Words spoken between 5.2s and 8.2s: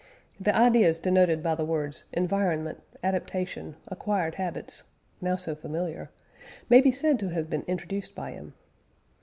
now so familiar may be said to have been introduced